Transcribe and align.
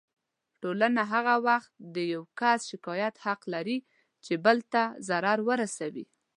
ټولنه 0.61 1.01
هغه 1.13 1.35
وخت 1.47 1.71
د 1.95 1.97
يو 2.13 2.21
کس 2.39 2.59
شکايت 2.71 3.15
حق 3.25 3.41
لري 3.53 3.77
چې 4.25 4.33
بل 4.45 4.57
ته 4.73 4.83
ضرر 5.07 5.37
ورسوي. 5.49 6.05